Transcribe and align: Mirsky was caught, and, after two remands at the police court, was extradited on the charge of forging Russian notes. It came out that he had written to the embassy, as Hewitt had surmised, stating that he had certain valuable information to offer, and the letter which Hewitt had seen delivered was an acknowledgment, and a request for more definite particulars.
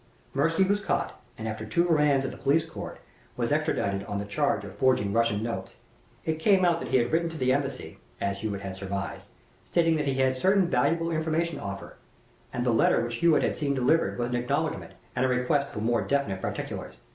Mirsky 0.33 0.63
was 0.67 0.83
caught, 0.83 1.21
and, 1.37 1.47
after 1.47 1.63
two 1.63 1.85
remands 1.85 2.25
at 2.25 2.31
the 2.31 2.37
police 2.37 2.65
court, 2.67 2.97
was 3.37 3.51
extradited 3.51 4.03
on 4.07 4.17
the 4.17 4.25
charge 4.25 4.63
of 4.65 4.73
forging 4.75 5.13
Russian 5.13 5.43
notes. 5.43 5.77
It 6.25 6.39
came 6.39 6.65
out 6.65 6.79
that 6.79 6.87
he 6.87 6.97
had 6.97 7.11
written 7.11 7.29
to 7.29 7.37
the 7.37 7.53
embassy, 7.53 7.99
as 8.19 8.39
Hewitt 8.39 8.61
had 8.61 8.75
surmised, 8.77 9.27
stating 9.63 9.97
that 9.97 10.07
he 10.07 10.15
had 10.15 10.39
certain 10.39 10.67
valuable 10.67 11.11
information 11.11 11.57
to 11.59 11.63
offer, 11.63 11.97
and 12.51 12.63
the 12.63 12.71
letter 12.71 13.03
which 13.03 13.17
Hewitt 13.17 13.43
had 13.43 13.55
seen 13.55 13.75
delivered 13.75 14.17
was 14.17 14.31
an 14.31 14.35
acknowledgment, 14.37 14.93
and 15.15 15.23
a 15.23 15.27
request 15.29 15.69
for 15.69 15.81
more 15.81 16.01
definite 16.01 16.41
particulars. 16.41 17.01